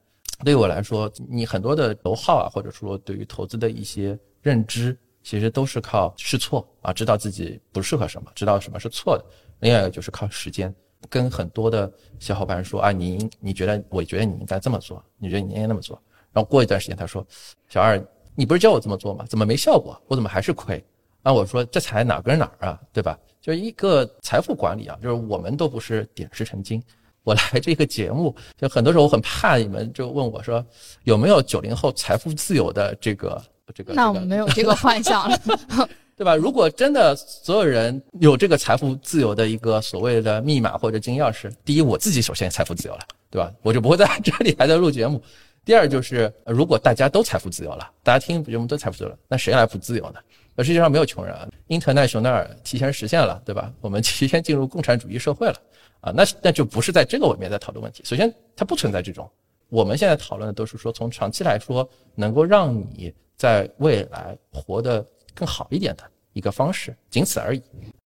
[0.45, 9.25] 对我来说，你很多的楼号啊，或者说对于投资的一些认知，其实都是靠试错啊，知道自己不适合什么，知道什么是错的。
[9.61, 10.75] 另外一个就是靠时间，
[11.09, 16.01] 跟很多的小伙伴说啊，你你觉得我觉得你应该这么做，你觉得你应该那么做，
[16.33, 17.25] 然后过一段时间他说，
[17.69, 18.03] 小二，
[18.35, 19.25] 你不是教我这么做吗？
[19.29, 19.97] 怎么没效果？
[20.09, 20.85] 我怎么还是亏？
[21.23, 23.19] 那我说这才哪跟哪儿啊，对吧？
[23.41, 26.83] 就一个财富管理啊，就是我们都不是点石成金。
[27.25, 30.65] 我来这个节目，就很多时候我很怕你们就问我说，
[31.05, 33.41] 有没有九零后财富自由的这个
[33.73, 33.95] 这个？
[33.95, 35.39] 那我们没有这个幻想了，
[36.17, 36.35] 对吧？
[36.35, 43.53] 如果真的所有人有这个财富自由的一个所谓的密码或者金钥匙，第一我自己首先财富自由了，对吧？
[43.63, 45.23] 我就不会在这里还在录节目。
[45.65, 50.19] 第二就是，如果大家都财富自由了，大家听节目都财富自由了，那谁来不自由呢？
[50.55, 53.73] 而世界上没有穷人啊，英特奈熊那儿提前实现了，对吧？
[53.81, 55.57] 我们提前进入共产主义社会了，
[56.01, 58.03] 啊，那那就不是在这个层面在讨论问题。
[58.05, 59.31] 首先，它不存在这种，
[59.71, 67.63] 我们现在讨论的都是说从长期来说，能够让你在未来活得更好一点的一个方式，仅此而已。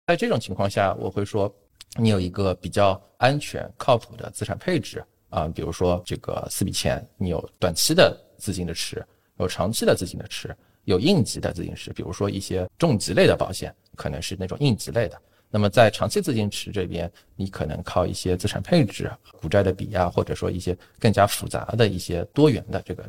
[0.07, 1.53] 在这种情况下，我会说，
[1.95, 9.05] 你有一个比较安全、靠谱的资产配置啊，比如说这个四笔钱，你有短期的资金的持，
[9.37, 10.55] 有长期的资金的持。
[10.85, 15.21] 有应急的资金池，比如说一些重疾类的保险，可能是那种应急类的。
[15.49, 23.03] 那么在长期资金池这边，你可能靠一些资产配置、股债的比啊，或者说一些更加复杂的一些多元的这个。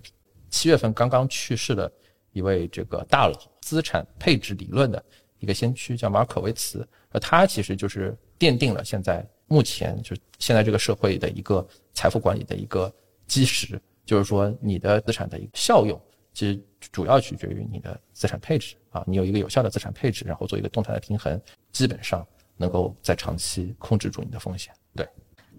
[0.50, 1.90] 七月份刚刚去世的
[2.32, 5.02] 一位这个大佬，资产配置理论的
[5.38, 12.92] 一个先驱，叫马可维茨，那他其实就是奠定了现在目前就现在这个社会的一个财富管理的一个
[13.26, 15.98] 基石，就是说你的资产的一个效用。
[16.32, 21.40] 其实主要取决于你的资产配置啊，你有一个有效的资产配置，然后做一个动态的平衡，
[21.70, 24.72] 基本上能够在长期控制住你的风险。
[24.94, 25.06] 对，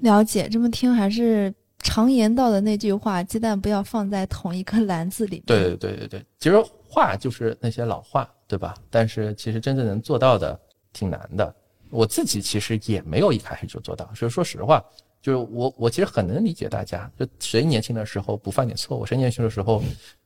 [0.01, 0.49] 了解。
[0.49, 5.43] 这么听还是常言道的那句话：鸡蛋不要放在同一个篮子里。
[5.45, 8.75] 对对对对对，其实话就是那些老话，对吧？
[8.89, 10.59] 但是其实真正能做到的
[10.91, 11.55] 挺难的。
[11.89, 14.12] 我自己其实也没有一开始就做到。
[14.15, 14.83] 所以说实话，
[15.21, 19.05] 就是我我其实很能理解大家，就谁年轻的时候不犯点错误？
[19.05, 19.83] 谁年轻的时候？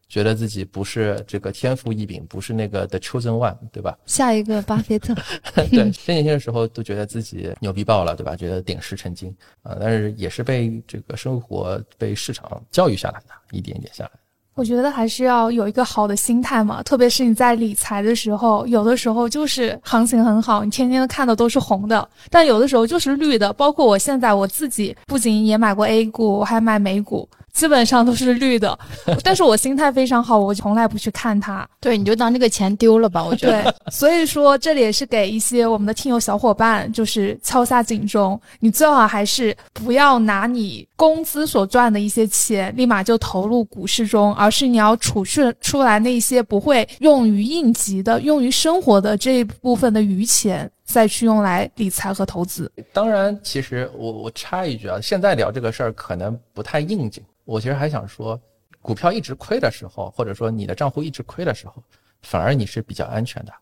[0.09, 3.97] 觉得自己不是这个天赋异禀，不是那个 the chosen one，对吧？
[4.05, 5.13] 下一个巴菲特。
[5.55, 8.35] 对，最年轻的时候都觉得自己牛逼爆了，对吧？
[8.35, 14.11] 觉得点石成金啊，但是也是被这个生活、被市场教育下来的，一点一点下来。
[14.53, 23.53] 我觉得还是要有一个好的心态嘛，特别是你在理财的时候，有的时候就是行情很好，你天天看的都是红的，但有的时候就是绿的。
[23.53, 27.29] 包括我现在我自己，不仅也买过 A 股，我还买美股。
[27.57, 28.77] 基本上都是绿的，
[29.25, 31.67] 但是我心态非常好，我从来不去看它。
[31.81, 33.63] 对，你就当这个钱丢了吧，我觉得。
[33.63, 52.71] 对，所以说这里也是给一些我们的听友小伙伴，就是敲下警钟，你最好还是不要拿你工资所赚的一些钱立马就投入股市中，而是你要储蓄出来那些不会用于应急的、用于生活的这一部分的余钱，再去用来理财和投资。
[52.93, 57.23] 当然，其实我我插一句啊，现在聊这个事儿可能不太应景。
[57.43, 58.39] 我其实还想说，
[58.81, 61.83] 股票一直亏的时候，或者说你的账户一直亏的时候，
[62.21, 63.53] 反而你是比较安全的。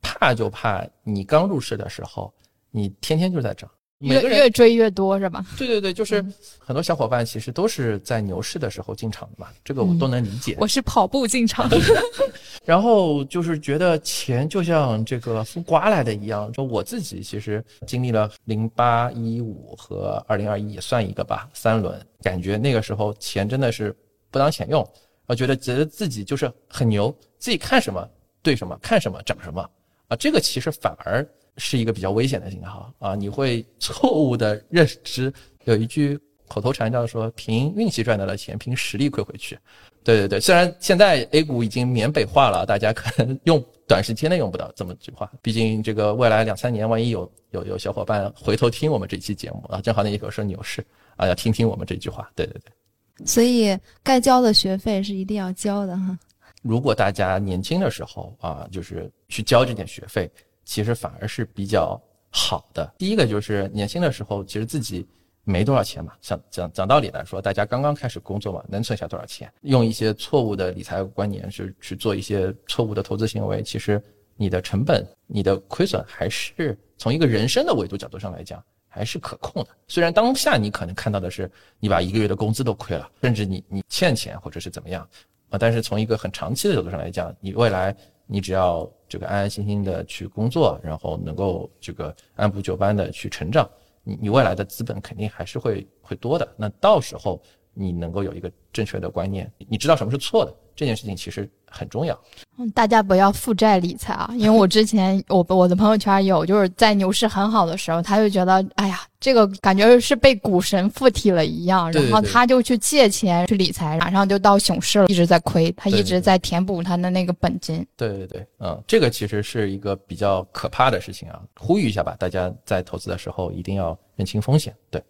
[0.00, 2.32] 怕就怕你刚入市的时候，
[2.70, 3.70] 你天天就在涨。
[4.00, 5.44] 越越追越多是吧？
[5.58, 6.24] 对对对，就是
[6.58, 10.56] 很多小伙伴其实都是在牛市的时候进场的嘛，这个我都能理解。
[10.58, 11.68] 我是跑步进场，
[12.64, 16.50] 然后就是觉得钱就像这个风刮来的一样。
[16.52, 23.94] 就我自己其实经历了零八一五和二零二一也算一个吧，三轮，感觉那个时候钱真的是
[24.30, 24.86] 不当钱用，
[25.26, 28.08] 我觉得觉得自己就是很牛，自己看什么
[28.42, 29.60] 对什么，看什么涨什么
[30.08, 31.26] 啊，这个其实反而。
[31.60, 33.14] 是一个比较危险的信号啊！
[33.14, 35.32] 你会错误的认知。
[35.64, 36.18] 有一句
[36.48, 39.56] 口头禅叫说：“凭运气赚到的钱，凭实力亏回去。”
[40.02, 45.30] 对对对，虽然现在 A 股已经缅北化了，大家可能用短时间内用不到这么句话。
[45.42, 50.82] 毕竟这个未来两三年，万一有有有小伙伴回头听我们这期节目啊，正好那一会儿是牛市
[51.16, 52.30] 啊，要听听我们这句话。
[52.34, 56.18] 对对对，所以该交的学费是一定要交的哈。
[56.62, 60.30] 如果大家年轻的时候啊，就是去交这点学费。
[60.64, 62.92] 其实反而是比较好的。
[62.96, 65.06] 第一个就是年轻的时候，其实自己
[65.42, 66.12] 没多少钱嘛。
[66.20, 69.52] 讲讲讲道理来说，大家刚刚开始工作嘛，能存下多少钱？
[69.62, 74.00] 用一些错误的理财观念去去做一些错误的投资行为，其实
[74.36, 79.70] 你的成本、你的亏损还是从一个人生的维度角度上来讲，还是可控的。
[79.88, 85.02] 虽然当下你可能看到的是你把一个月的工资都亏了，甚至你你欠钱或者是怎么样
[85.48, 87.96] 啊，但是从一个很长期的角度上来讲，你未来。
[88.30, 93.68] 你只要这个安安心心的去工作，然后能够这个按部就班的去成长，
[94.04, 96.46] 你你未来的资本肯定还是会会多的。
[96.56, 97.42] 那到时候
[97.74, 101.48] 你能够有一个正确的观念，你知道什么是错的，这件事情其实。
[101.72, 102.20] 很重要，
[102.58, 104.28] 嗯，大家不要负债理财啊！
[104.36, 117.86] 因为我之前我我的朋友圈有，就是在牛市很好的时候，他就觉得，哎呀，这个感觉是被股神附体了一样，然后他就去借钱去理财，马上就到熊市了，一直在亏，他一直在填补他的那个本金。
[117.96, 121.40] 对对对，嗯，这个其实是一个比较可怕的事情啊！
[121.56, 124.74] 呼吁一下吧，大家在投资的时候一定要认清风险。
[124.90, 125.00] 对，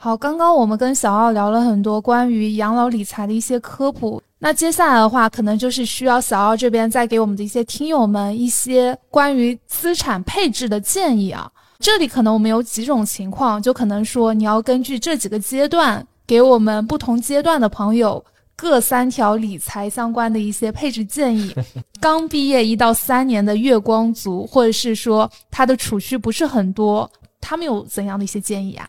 [0.00, 4.22] 好，刚刚我们跟小奥聊了很多关于养老理财的一些科普。
[4.38, 11.50] 那接下来的话，可能就是需要小奥这边再给我们的一些听友们一些关于资产配置的建议啊。
[11.80, 21.52] 这里可能我们有几种情况，就可能说你要根据这几个阶段，给我们不同阶段的朋友各三条理财相关的一些配置建议。
[22.00, 28.88] 刚毕业一到三年的月光族，或者是说他的储蓄不是很多，他们有怎样的一些建议啊？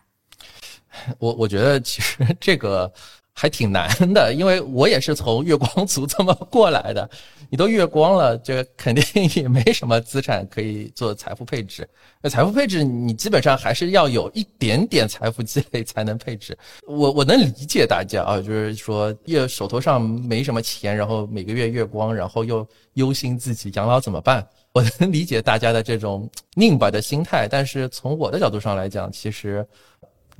[1.18, 2.92] 我我觉得其实这个。
[3.32, 7.08] 还挺难的，因为我也是从月光族这么过来的。
[7.48, 11.88] 你都月光了，这肯定也没什么资产可以做财富配置。
[12.20, 16.58] 那财富配置，你基本上还是要有一点点财富积累才能配置。
[16.86, 24.46] 我我能理解大家啊，就是说月手头上没什么钱，然后每个月月光，然后又忧心自己养老怎么办。
[24.72, 29.66] 我能理解大家的这种拧巴的心态，但是从我的角度上来讲，其实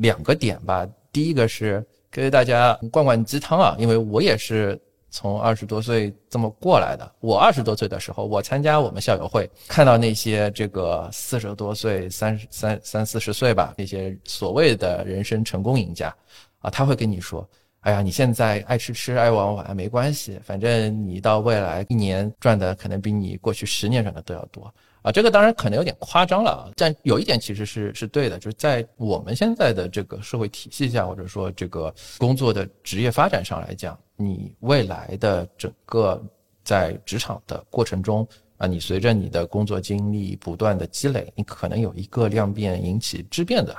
[0.00, 0.86] 两个点吧。
[1.12, 1.82] 第一个是。
[2.12, 4.76] 给大家灌灌鸡汤啊，因为我也是
[5.10, 7.08] 从二十多岁这么过来的。
[7.20, 16.12] 我二十多岁的时候，我参加我们校友会，看到那些这个四十多岁、三三三四十岁吧，那些所谓的人生成功赢家，
[16.58, 17.48] 啊，他会跟你说
[17.82, 24.68] ：“哎呀，你现在爱吃吃爱玩玩没关系，反正你到未来一年赚的可能比你过去十年赚的都要多。”
[25.02, 36.22] 啊，这个当然可能有点夸张了啊，但有一点其实是是对的，就是在我们现在的这个社会体系下，或者说这个工作的职业发展上来讲，你未来的整个
[36.62, 38.28] 在职场的过程中
[38.58, 43.74] 啊，你随着你的工作经历不断的积累，你可能有一个量变引起质变的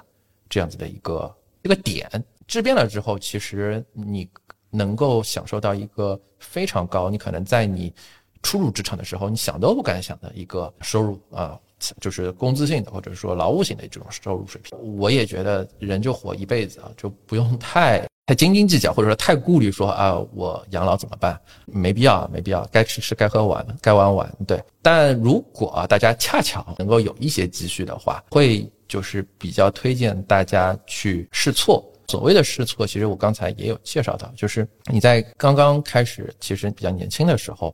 [0.49, 2.09] 这样子的一个一个点，
[2.47, 4.27] 质变了之后，其实你
[4.71, 7.93] 能够享受到一个非常高，你可能在你。
[8.43, 11.59] 初入职场的时候，你想都不敢想的一个收入啊，
[11.99, 14.77] 就是工资性的或者说劳务性的这种收入水平。
[14.97, 21.39] 我也觉得人就活一辈子啊，就不用太 太斤斤计较，或者说太顾虑说啊，我养老怎么办？
[21.65, 24.37] 没必要，没必要，该吃吃，该喝玩，该玩玩。
[24.47, 31.83] 对，但如果大家恰巧能够有一些积蓄的话，会就是比较推荐大家去试错。
[32.07, 37.73] 所谓的试错，其实我刚才也有介绍到，就是你在刚刚开始，其实比较年轻的时候，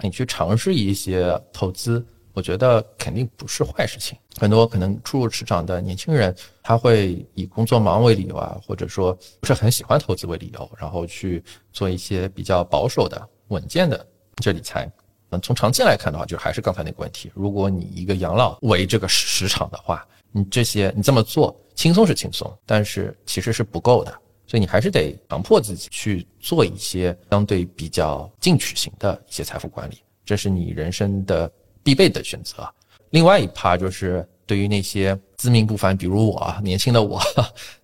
[0.00, 2.04] 你去尝试一些投资。
[2.32, 4.14] 我觉得肯定不是坏事情。
[4.38, 11.42] 很多可能初入职场的年轻人，他会以工作忙为理由啊，或者说不是很喜欢投资为理由，然后去
[11.72, 14.86] 做一些比较保守的、稳健的这理财。
[15.30, 24.14] 嗯，从长期来看的话，就还是刚才那个问题：如果你一个养老为这个时长的话，你这些你这么做轻松是轻松，但是其实是不够的。
[24.46, 31.50] 所以你还是得强迫自己去做一些相对比较进取型的一些财富管理，这是你人生的。
[31.86, 32.68] 必备的选择。
[33.10, 37.20] 另外一趴就是对于那些自命不凡，比如我年轻的我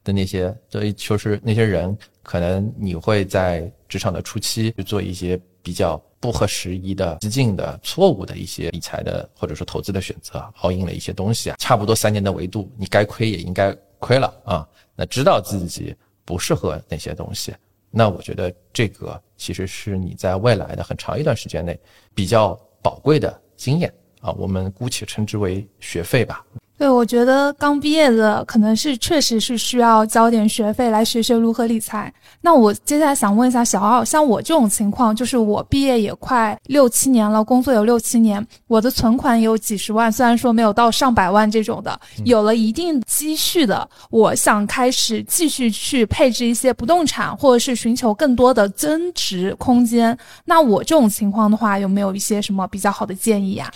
[0.02, 11.56] 的那些，所以就是那些人，可能你会在职场的初期去做一些比较不合时宜的、激进的、错误的一些理财的或者说投资的选择，，all in 了一些东西啊。
[11.60, 14.68] 差不多三年的维度，你该亏也应该亏了啊。
[14.96, 15.94] 那知道自己
[16.24, 17.54] 不适合那些东西，
[17.90, 21.78] 那我觉得这个其实是你在未来的很长一段时间内
[22.14, 23.40] 比较宝贵的。
[23.54, 26.44] 经验啊，我们姑且称之为学费吧。
[26.82, 32.12] 对，我觉得刚毕业的可能是确实是需要交点学费来学学如何理财。
[32.40, 50.18] 那我接下来想问一下小奥，像我这种情况，就是我毕业也快六七年了，工作有六七年，我的存款有几十万，虽然说没有到上百万这种的，有了一定积蓄的，我想开始继续去配置一些不动产，或者是寻求更多的增值空间。
[50.46, 53.70] 那我这种情况的话，有没有一些什么比较好的建议呀？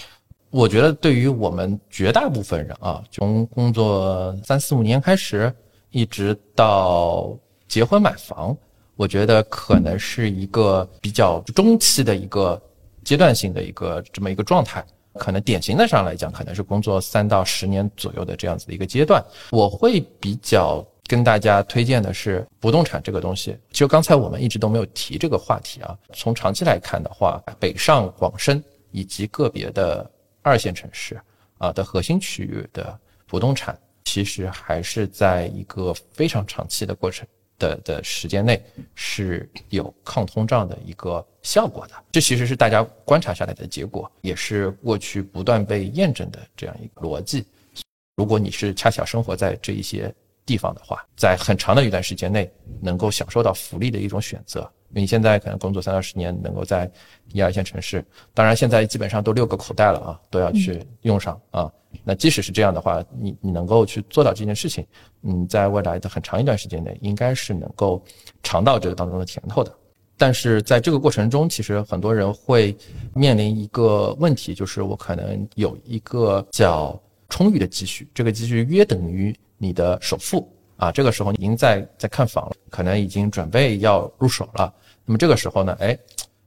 [0.51, 5.53] 我觉得对于我们绝大部分人啊，从工作三四五年开始，
[5.91, 7.37] 一直到
[7.69, 8.57] 结婚买房，
[8.95, 12.61] 我觉得可能是一个比较中期的一个
[13.05, 14.83] 阶段性的一个这么一个状态。
[15.15, 19.23] 可能典型的上来讲，可能是工作三到十年左右的这样子的一个阶段。
[19.51, 23.57] 我会比较跟大家推荐的是不动产这个东西。
[23.73, 25.99] 其实刚才我们一直都没有提这个话题啊。
[26.15, 30.09] 从长期来看的话，北上广深以及个别的。
[30.47, 31.21] 二线城市
[31.59, 37.27] 啊的核心区域的不动产，其实还是在一个非常长期的过程
[37.59, 41.95] 的的时间内是有抗通胀的一个效果的。
[42.13, 47.45] 这其实是大家观察下来的结果，也是过去不断被验证的这样一个逻辑。
[48.15, 52.49] 如果你是恰巧生活在这一些地方的话，在很长的一段时间内
[52.81, 54.73] 能够享受到福利的一种选择。
[54.89, 56.91] 你现在可能工作三到十年，能够在
[57.33, 61.71] 一二线城市，当然现在基本上都六个口袋了啊，都要去用上啊。
[62.05, 64.87] 那即使是这样的话，你你能够去做到这件事情，
[65.23, 68.03] 嗯，在未来的很长一段时间内，应该是能够
[68.43, 69.73] 尝到这个当中的甜头的。
[70.19, 72.77] 但是在这个过程中，其实很多人会
[73.15, 80.51] 面临一个问题，就是我可能有一个叫充裕的积蓄，这个积蓄约等于你的首付。
[80.77, 84.73] 啊，这个时候已经在在看房了，可能已经准备要入手了。
[85.05, 85.99] 那么这个时候呢，哎，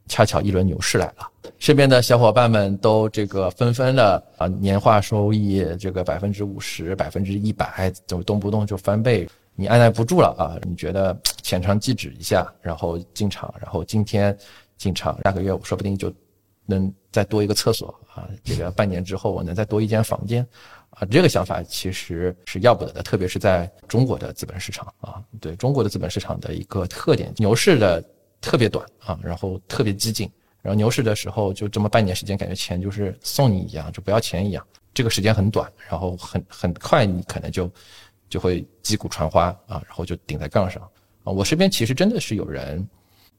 [0.06, 1.28] 恰巧一轮牛市来了，
[1.58, 10.56] 身边的小伙伴们都这个纷纷的啊，年化收益这个百分之五十、百分之一百，就动不动就翻倍，你按耐不住了啊！
[10.62, 14.36] 你觉得浅尝即止一下，然后进场，然后今天
[14.76, 16.12] 进场，下个月我说不定就
[16.66, 20.46] 能再多一个厕所啊，这个半年之后我能再多一间房间。
[21.00, 25.24] 啊，这个想法其实是要不得的，特别是在中国的资本市场啊。
[25.40, 28.04] 对中国的资本市场的一个特点，牛市的
[28.38, 30.30] 特别短啊，然后特别激进，
[30.60, 34.62] 然后牛市的时候就这么半年时间，感觉钱就是送你一样，就不要钱一样。
[34.92, 37.70] 这个时间很短，然后很很快，你可能就
[38.28, 40.82] 就会击鼓传花啊，然后就顶在杠上
[41.24, 41.32] 啊。
[41.32, 42.86] 我身边其实真的是有人，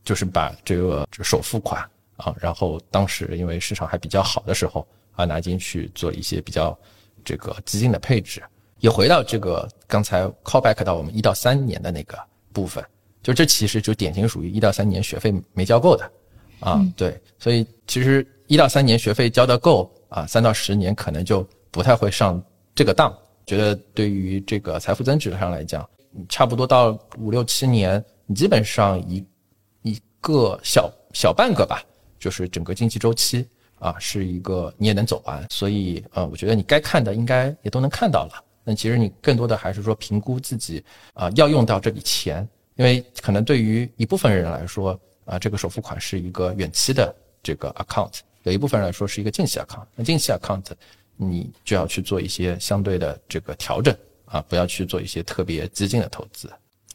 [0.03, 6.75] 就是把这个首付款啊，然后当时因为市场还比较好的时候啊，拿进去做一些比较。
[7.23, 8.41] 这个基金的配置
[8.79, 12.17] 也回到这个刚才 call back 到我们一到三年的那个
[12.51, 12.83] 部分，
[13.21, 16.11] 就这其实就典型属于一到三年学费没交够的
[16.59, 22.41] 啊，对，所以其实一到三年学费交的够啊，三到十年可能就不太会上
[22.73, 23.15] 这个当。
[23.45, 25.87] 觉得对于这个财富增值上来讲，
[26.29, 29.25] 差不多到五六七年，你基本上一
[29.81, 31.83] 一个小小半个吧，
[32.19, 33.45] 就是整个经济周期。
[33.81, 38.43] 啊，是一个你也能走完，所以呃，我觉得你该看的应该也都能看到了。
[38.63, 49.87] 那其实你更多的还是说评估自己啊要用到这笔钱，因为可能对于一部分人来说啊，这个首付款是一个远期的这个 account，有一部分人来说是一个近期 account。
[49.95, 50.63] 那近期 account
[51.17, 56.47] 你就要去做一些相对的这个调整啊，不要去做一些特别激进的投资。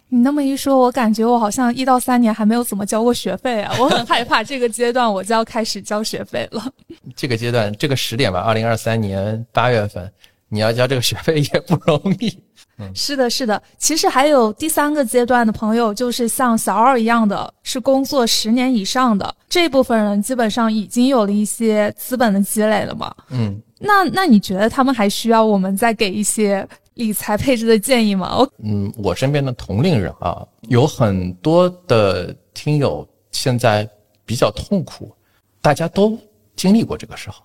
[0.09, 6.64] 你那么一说，我感觉我好像一到三年还没有怎么交过学费啊，我很害怕这个阶段我就要开始交学费了。
[7.16, 10.11] 这个阶段这个时点吧，二零二三年八月份，
[10.48, 12.38] 你要交这个学费也不容易。
[12.78, 13.61] 嗯是的，是的。
[13.78, 23.14] 其实还有第三个阶段的朋友，就是像小二一样的，是工作十年以上的这部分人，基本上已经有了一些资本的积累了嘛。
[23.30, 28.38] 嗯，那那你觉得他们还需要我们再给一些理财配置的建议吗？
[28.38, 33.88] 我嗯，我身边的同龄人啊，有很多的听友现在
[34.24, 35.14] 比较痛苦，
[35.61, 36.18] 大家都
[36.55, 37.42] 经历过这个时候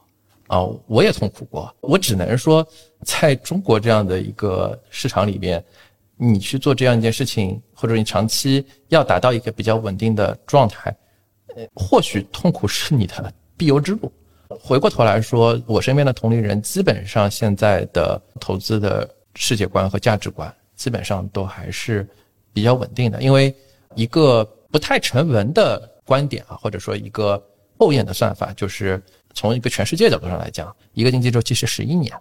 [0.48, 1.74] 啊，我也痛苦过。
[1.82, 2.66] 我只能说，
[3.04, 5.62] 在中国这样的一个市场里边，
[6.16, 10.96] 你去做这样一件事情，或者你长期要达到一个比较稳定的状态，
[11.58, 14.10] 呃，或许痛苦是你的必由之路。
[14.48, 22.08] 回过头来说，我身边的同龄人基本上现在的投资的世界观和价值观，基本上都还是
[22.54, 23.22] 比较稳定的。
[23.22, 23.54] 因为
[23.96, 27.42] 一个不太成文的观点啊，或者说一个
[27.78, 29.02] 后验的算法，就是
[29.34, 32.14] 从一个全世界角度上来讲，一个经济周期是十一年，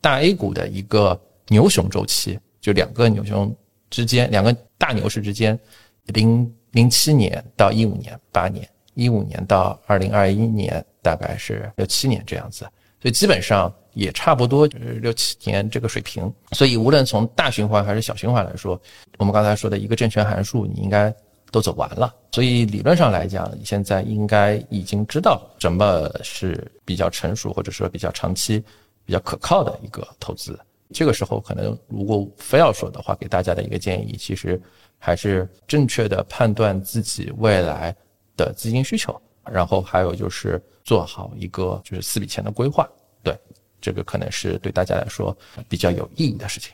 [0.00, 3.54] 大 A 股的一个牛熊周期，就两个牛熊
[3.90, 5.58] 之间，两个大牛市之间，
[6.06, 12.66] 零零七年到一五年八年，一五年到二零二一年大概是六七年这样子，
[13.00, 16.32] 所以基本上也差不多就是六七年这个水平。
[16.52, 18.80] 所以无论从大循环还是小循环来说，
[19.18, 21.14] 我们刚才说的一个正确函数，你应该
[21.50, 22.14] 都走完了。
[22.32, 28.62] 所以理论上来讲，你现在应该已经知道什么是比较成熟或者说比较长期、
[29.04, 30.58] 比较可靠的一个投资。
[30.92, 34.60] 这个时候，可能如果非要说的话，给大家的一个建议，其实
[34.98, 37.94] 还是正确的判断自己未来
[38.36, 39.20] 的资金需求，
[39.52, 42.88] 然后还有就是做好一个就是四笔钱的规划。
[43.22, 43.36] 对，
[43.80, 45.36] 这个可能是对大家来说
[45.68, 46.72] 比较有意义的事情。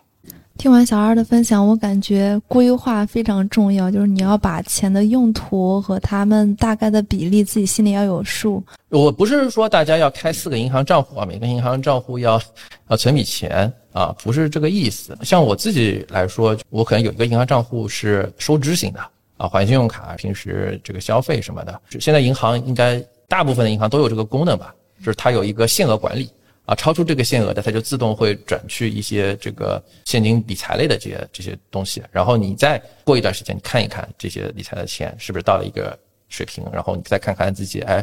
[0.57, 8.63] 听完小二的分享，我感觉规划非常重要，就是你要把钱的用途和他们大概的比例自己心里要有数。
[8.89, 12.41] 我不是说大家要开四个银行账户啊，每个银行账户要
[12.89, 15.19] 要存笔钱啊，不是这个意思。
[15.23, 19.01] 像我自己来说，我可能有一个银行账户是收支型的
[19.37, 21.83] 啊，还信用卡、平时这个消费什么的。
[22.01, 26.31] 现在银行应该大部分的银行都有这个功能吧，就是它有一个限额管理。
[26.67, 32.03] 啊，超出这个限额的，它就自动会转去一些这个现金理财类的这些这些东西。
[32.11, 35.95] 然后你再过一段时间，你看一看这些理财的钱是不是到了一个
[36.31, 38.03] 水平，然后你再看看自己，哎，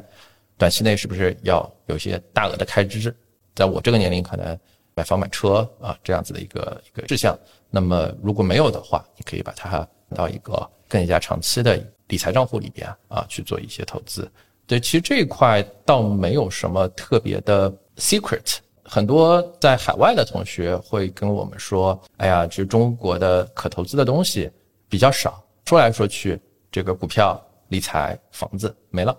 [0.60, 3.12] 短期内是不是要有些大额的开支？
[3.56, 4.56] 在我这个年龄，可能
[4.94, 7.36] 买房买车啊这样子的一个一个志向。
[7.72, 14.30] 那么如果没有的话，你可以把它到一个更加长期的理财账户里边啊去做一些投资。
[14.68, 17.74] 对，其实这一块倒没有什么特别的。
[17.98, 24.50] Secret，很多在海外的同学会跟我们说：“哎呀，其实中国的可投资的东西
[24.90, 26.40] 比较少，说来说去，
[26.72, 29.16] 这个股票、理财、房子没了，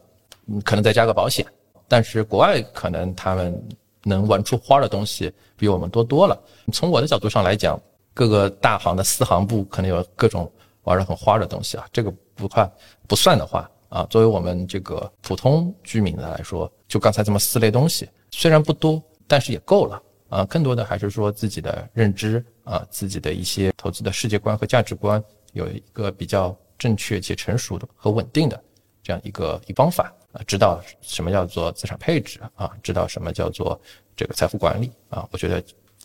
[0.46, 1.46] 嗯，可能再加个保险。
[1.86, 3.62] 但是国外可能他们
[4.02, 6.36] 能玩出花的东西比我们多多了。
[6.72, 7.80] 从我的角度上来讲，
[8.14, 10.50] 各个大行的私行部可能有各种
[10.84, 12.72] 玩的很花的东西啊，这个不算
[13.06, 20.42] 不算的话啊，作为我们这个普通居民的来说，就刚才这么四类东西。”虽然不多，但是也够了啊！
[20.46, 25.22] 更多的还是说自己的认知啊，自己的一些投资的世界观和价值观
[25.52, 28.58] 有一个比较正确且成熟的和稳定的
[29.02, 33.78] 这样一个一方法啊，知道什么叫做资产配置啊，知道什么叫做
[34.16, 35.58] 这个财富管理啊，我觉得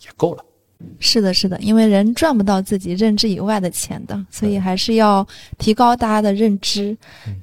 [0.03, 0.43] 也够了。
[0.99, 5.25] 是的，是的，因为人赚不到自己认知以外的钱的，所以还是要
[5.57, 6.95] 提高大家的认知。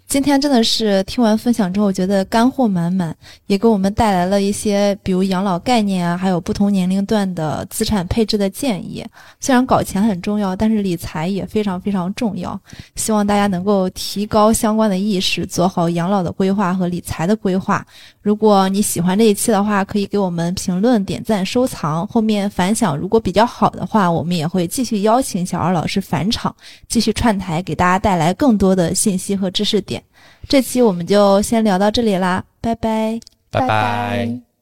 [0.06, 3.14] 今天真的是听完分享之后，觉得干货满满，
[3.46, 9.04] 也给我们带来了一些比如养老概念啊，还有不同年龄段的资产配置的建议。
[9.40, 12.58] 虽然搞钱很重要，但是理财也非常非常重要。
[12.94, 17.84] 希望大家能够提高相关的意识，做好养老的规划和理财的规划。
[18.22, 22.06] 如果你喜欢这一期的话，可以给我们评论、点赞、收藏。
[22.06, 26.54] 后面反响如果比较好的话，我们也会继续邀请小二老师返场，
[26.86, 30.00] 继续串台，给大家带来更多的信息和知识点。
[30.46, 33.18] 这期我们就先聊到这里啦，拜拜，
[33.50, 34.53] 拜拜。